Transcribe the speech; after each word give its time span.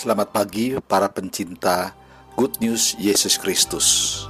Selamat 0.00 0.32
pagi 0.32 0.72
para 0.80 1.12
pencinta 1.12 1.92
Good 2.32 2.64
News 2.64 2.96
Yesus 2.96 3.36
Kristus. 3.36 4.24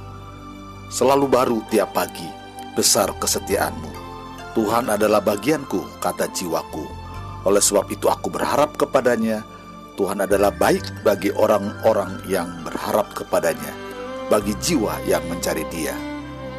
Selalu 0.91 1.31
baru 1.31 1.63
tiap 1.71 1.95
pagi, 1.95 2.27
besar 2.75 3.07
kesetiaanmu. 3.15 3.87
Tuhan 4.51 4.91
adalah 4.91 5.23
bagianku, 5.23 6.03
kata 6.03 6.27
jiwaku. 6.35 6.83
Oleh 7.47 7.63
sebab 7.63 7.87
itu 7.87 8.11
aku 8.11 8.27
berharap 8.27 8.75
kepadanya. 8.75 9.47
Tuhan 9.95 10.19
adalah 10.19 10.51
baik 10.51 11.07
bagi 11.07 11.31
orang-orang 11.31 12.19
yang 12.27 12.51
berharap 12.67 13.15
kepadanya. 13.15 13.71
Bagi 14.27 14.51
jiwa 14.59 14.99
yang 15.07 15.23
mencari 15.31 15.63
dia. 15.71 15.95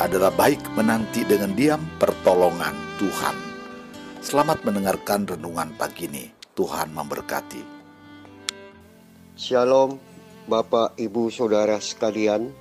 Adalah 0.00 0.32
baik 0.32 0.72
menanti 0.72 1.28
dengan 1.28 1.52
diam 1.52 1.84
pertolongan 2.00 2.96
Tuhan. 2.96 3.36
Selamat 4.24 4.64
mendengarkan 4.64 5.36
renungan 5.36 5.76
pagi 5.76 6.08
ini. 6.08 6.32
Tuhan 6.56 6.96
memberkati. 6.96 7.81
Shalom, 9.32 9.96
Bapak, 10.44 10.92
Ibu, 11.00 11.32
Saudara 11.32 11.80
sekalian. 11.80 12.52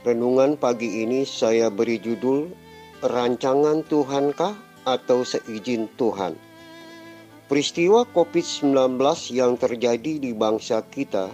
Renungan 0.00 0.56
pagi 0.56 1.04
ini 1.04 1.28
saya 1.28 1.68
beri 1.68 2.00
judul 2.00 2.48
Rancangan 3.04 3.84
Tuhankah 3.84 4.56
atau 4.88 5.20
Seizin 5.20 5.84
Tuhan. 6.00 6.32
Peristiwa 7.44 8.08
COVID-19 8.08 8.72
yang 9.36 9.60
terjadi 9.60 10.16
di 10.16 10.32
bangsa 10.32 10.80
kita 10.80 11.28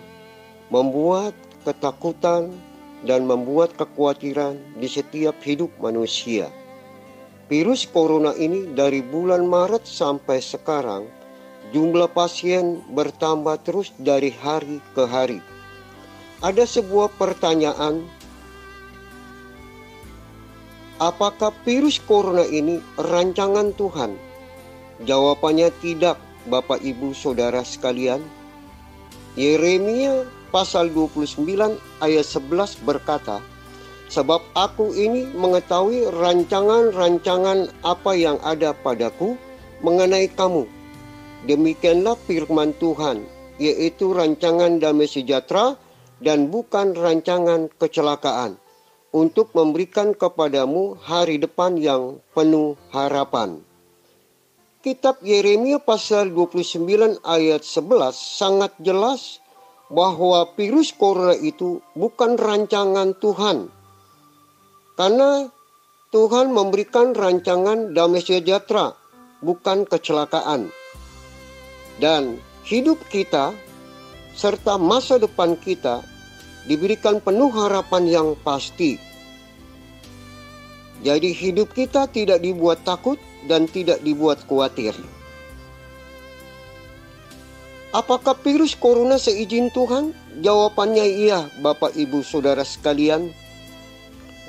membuat 0.74 1.30
ketakutan 1.62 2.50
dan 3.06 3.30
membuat 3.30 3.78
kekhawatiran 3.78 4.58
di 4.74 4.90
setiap 4.90 5.38
hidup 5.46 5.70
manusia. 5.78 6.50
Virus 7.46 7.86
corona 7.86 8.34
ini 8.34 8.74
dari 8.74 9.06
bulan 9.06 9.46
Maret 9.46 9.86
sampai 9.86 10.42
sekarang 10.42 11.06
jumlah 11.76 12.08
pasien 12.08 12.80
bertambah 12.96 13.60
terus 13.60 13.92
dari 14.00 14.32
hari 14.32 14.80
ke 14.96 15.04
hari. 15.04 15.44
Ada 16.40 16.64
sebuah 16.64 17.12
pertanyaan, 17.20 18.00
apakah 20.96 21.52
virus 21.68 22.00
corona 22.00 22.48
ini 22.48 22.80
rancangan 22.96 23.76
Tuhan? 23.76 24.16
Jawabannya 25.04 25.68
tidak, 25.84 26.16
Bapak 26.48 26.80
Ibu 26.80 27.12
Saudara 27.12 27.60
sekalian. 27.60 28.24
Yeremia 29.36 30.24
pasal 30.48 30.88
29 30.88 31.44
ayat 32.00 32.24
11 32.24 32.88
berkata, 32.88 33.44
Sebab 34.08 34.40
aku 34.56 34.96
ini 34.96 35.28
mengetahui 35.36 36.08
rancangan-rancangan 36.08 37.68
apa 37.84 38.12
yang 38.16 38.40
ada 38.40 38.72
padaku 38.72 39.36
mengenai 39.84 40.30
kamu, 40.32 40.64
Demikianlah 41.44 42.16
firman 42.24 42.72
Tuhan, 42.80 43.28
yaitu 43.60 44.16
rancangan 44.16 44.80
damai 44.80 45.04
sejahtera 45.04 45.76
dan 46.24 46.48
bukan 46.48 46.96
rancangan 46.96 47.68
kecelakaan, 47.76 48.56
untuk 49.12 49.52
memberikan 49.52 50.16
kepadamu 50.16 50.96
hari 50.96 51.36
depan 51.36 51.76
yang 51.76 52.24
penuh 52.32 52.80
harapan. 52.88 53.60
Kitab 54.80 55.20
Yeremia 55.20 55.82
pasal 55.82 56.32
29 56.32 57.20
ayat 57.26 57.60
11 57.66 58.16
sangat 58.16 58.72
jelas 58.80 59.42
bahwa 59.90 60.46
virus 60.54 60.94
corona 60.94 61.34
itu 61.36 61.82
bukan 61.92 62.38
rancangan 62.38 63.12
Tuhan. 63.18 63.68
Karena 64.96 65.50
Tuhan 66.14 66.54
memberikan 66.54 67.12
rancangan 67.12 67.92
damai 67.92 68.22
sejahtera, 68.22 68.94
bukan 69.42 69.84
kecelakaan 69.84 70.70
dan 72.02 72.36
hidup 72.66 73.00
kita 73.08 73.56
serta 74.36 74.76
masa 74.76 75.16
depan 75.16 75.56
kita 75.56 76.04
diberikan 76.68 77.22
penuh 77.22 77.48
harapan 77.54 78.04
yang 78.04 78.28
pasti. 78.42 79.00
Jadi 81.00 81.30
hidup 81.30 81.72
kita 81.72 82.08
tidak 82.10 82.42
dibuat 82.42 82.82
takut 82.82 83.20
dan 83.46 83.70
tidak 83.70 84.02
dibuat 84.02 84.42
khawatir. 84.44 84.96
Apakah 87.94 88.36
virus 88.44 88.76
corona 88.76 89.16
seizin 89.16 89.72
Tuhan? 89.72 90.12
Jawabannya 90.44 91.06
iya, 91.06 91.48
Bapak 91.64 91.96
Ibu 91.96 92.20
Saudara 92.20 92.60
sekalian. 92.60 93.32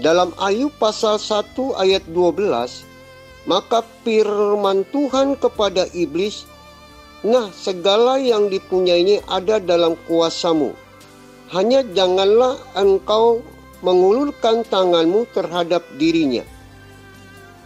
Dalam 0.04 0.36
Ayub 0.36 0.74
pasal 0.76 1.16
1 1.16 1.56
ayat 1.80 2.04
12, 2.12 2.44
maka 3.48 3.88
firman 4.04 4.84
Tuhan 4.92 5.40
kepada 5.40 5.88
iblis, 5.96 6.44
Nah, 7.26 7.50
segala 7.50 8.22
yang 8.22 8.54
dipunyainya 8.54 9.26
ada 9.26 9.58
dalam 9.58 9.98
kuasamu. 10.06 10.78
Hanya 11.50 11.82
janganlah 11.98 12.62
engkau 12.78 13.42
mengulurkan 13.82 14.62
tanganmu 14.70 15.26
terhadap 15.34 15.82
dirinya. 15.98 16.46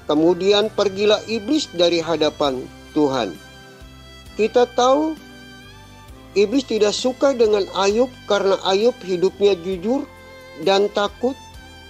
Kemudian 0.07 0.71
pergilah 0.71 1.19
iblis 1.27 1.67
dari 1.75 1.99
hadapan 1.99 2.63
Tuhan. 2.95 3.35
Kita 4.39 4.71
tahu 4.71 5.19
iblis 6.39 6.63
tidak 6.63 6.95
suka 6.95 7.35
dengan 7.35 7.67
Ayub 7.75 8.07
karena 8.31 8.55
Ayub 8.63 8.95
hidupnya 9.03 9.51
jujur 9.59 10.07
dan 10.63 10.87
takut 10.95 11.35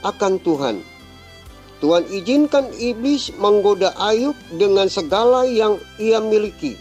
akan 0.02 0.42
Tuhan. 0.42 0.82
Tuhan 1.82 2.10
izinkan 2.10 2.74
iblis 2.78 3.30
menggoda 3.38 3.94
Ayub 4.02 4.38
dengan 4.58 4.90
segala 4.90 5.46
yang 5.46 5.78
ia 6.02 6.22
miliki 6.22 6.78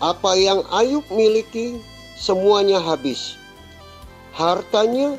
apa 0.00 0.36
yang 0.36 0.60
Ayub 0.72 1.04
miliki 1.08 1.80
semuanya 2.16 2.80
habis. 2.80 3.36
Hartanya, 4.36 5.16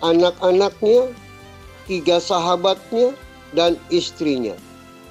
anak-anaknya, 0.00 1.12
tiga 1.84 2.16
sahabatnya, 2.20 3.12
dan 3.52 3.76
istrinya. 3.92 4.56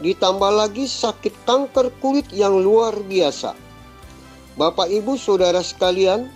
Ditambah 0.02 0.52
lagi 0.52 0.90
sakit 0.90 1.34
kanker 1.46 1.94
kulit 2.02 2.28
yang 2.34 2.60
luar 2.60 2.94
biasa. 3.06 3.56
Bapak 4.58 4.90
Ibu 4.90 5.16
Saudara 5.16 5.62
sekalian, 5.62 6.28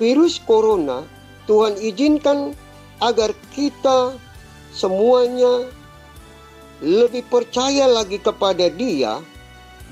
virus 0.00 0.40
corona 0.42 1.04
Tuhan 1.44 1.76
izinkan 1.80 2.56
agar 3.00 3.32
kita 3.52 4.16
semuanya 4.72 5.68
lebih 6.80 7.24
percaya 7.28 7.84
lagi 7.88 8.16
kepada 8.16 8.72
Dia 8.72 9.20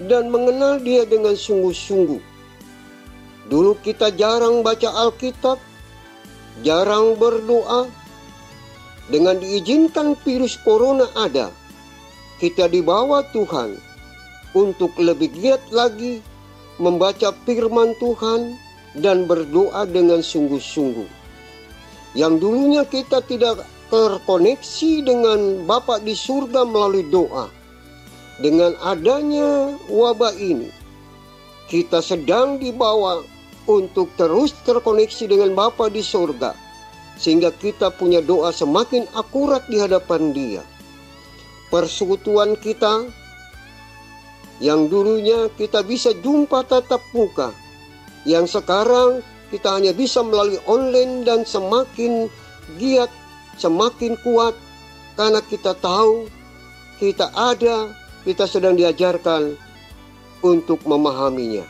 dan 0.07 0.31
mengenal 0.31 0.79
Dia 0.79 1.03
dengan 1.03 1.35
sungguh-sungguh. 1.35 2.23
Dulu 3.49 3.73
kita 3.83 4.15
jarang 4.15 4.63
baca 4.63 4.93
Alkitab, 5.09 5.59
jarang 6.63 7.19
berdoa. 7.19 7.91
Dengan 9.09 9.41
diizinkan 9.41 10.21
virus 10.21 10.61
corona 10.61 11.09
ada, 11.17 11.49
kita 12.45 12.69
dibawa 12.69 13.25
Tuhan 13.33 13.81
untuk 14.53 14.93
lebih 15.01 15.33
giat 15.33 15.65
lagi 15.73 16.21
membaca 16.77 17.33
firman 17.49 17.97
Tuhan 17.97 18.53
dan 19.01 19.25
berdoa 19.25 19.89
dengan 19.89 20.21
sungguh-sungguh. 20.21 21.09
Yang 22.21 22.35
dulunya 22.37 22.85
kita 22.85 23.25
tidak 23.25 23.65
terkoneksi 23.89 24.93
dengan 25.01 25.65
Bapa 25.65 26.05
di 26.05 26.13
surga 26.13 26.69
melalui 26.69 27.09
doa 27.09 27.58
dengan 28.39 28.75
adanya 28.83 29.75
wabah 29.91 30.35
ini, 30.39 30.71
kita 31.67 31.99
sedang 31.99 32.63
dibawa 32.63 33.23
untuk 33.69 34.09
terus 34.17 34.55
terkoneksi 34.65 35.29
dengan 35.29 35.53
Bapa 35.53 35.91
di 35.93 36.01
surga, 36.01 36.55
sehingga 37.19 37.53
kita 37.53 37.93
punya 37.93 38.23
doa 38.25 38.55
semakin 38.55 39.05
akurat 39.13 39.67
di 39.69 39.77
hadapan 39.77 40.33
Dia. 40.33 40.63
Persekutuan 41.69 42.57
kita 42.57 43.05
yang 44.65 44.89
dulunya 44.89 45.53
kita 45.61 45.85
bisa 45.85 46.17
jumpa 46.25 46.65
tatap 46.65 47.05
muka, 47.13 47.53
yang 48.25 48.49
sekarang 48.49 49.21
kita 49.53 49.77
hanya 49.77 49.93
bisa 49.93 50.25
melalui 50.25 50.57
online 50.65 51.29
dan 51.29 51.45
semakin 51.45 52.33
giat, 52.81 53.13
semakin 53.61 54.17
kuat 54.25 54.57
karena 55.19 55.45
kita 55.45 55.77
tahu 55.77 56.31
kita 56.97 57.29
ada 57.37 57.93
kita 58.23 58.47
sedang 58.47 58.75
diajarkan 58.75 59.55
untuk 60.43 60.83
memahaminya. 60.87 61.67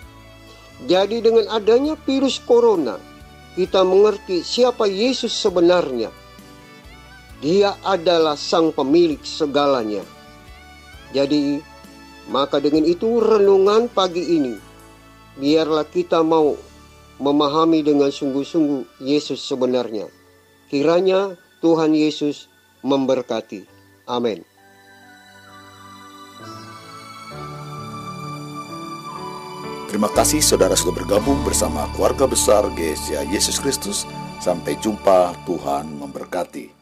Jadi 0.87 1.19
dengan 1.19 1.51
adanya 1.51 1.99
virus 2.07 2.39
corona, 2.39 3.03
kita 3.59 3.83
mengerti 3.83 4.47
siapa 4.47 4.87
Yesus 4.87 5.35
sebenarnya. 5.35 6.15
Dia 7.43 7.75
adalah 7.83 8.39
sang 8.39 8.71
pemilik 8.71 9.19
segalanya. 9.23 10.03
Jadi, 11.11 11.59
maka 12.31 12.63
dengan 12.63 12.87
itu 12.87 13.19
renungan 13.19 13.91
pagi 13.91 14.23
ini, 14.39 14.55
biarlah 15.39 15.87
kita 15.87 16.23
mau 16.23 16.55
memahami 17.19 17.83
dengan 17.83 18.15
sungguh-sungguh 18.15 19.03
Yesus 19.03 19.43
sebenarnya. 19.43 20.07
Kiranya 20.71 21.35
Tuhan 21.59 21.95
Yesus 21.95 22.47
memberkati. 22.87 23.67
Amin. 24.07 24.48
Terima 29.89 30.13
kasih 30.13 30.45
saudara 30.45 30.77
sudah 30.77 30.93
bergabung 31.01 31.41
bersama 31.49 31.89
keluarga 31.97 32.29
besar 32.29 32.69
GSA 32.77 33.25
Yesus 33.33 33.57
Kristus. 33.57 34.05
Sampai 34.37 34.77
jumpa, 34.77 35.33
Tuhan 35.49 35.89
memberkati. 35.97 36.78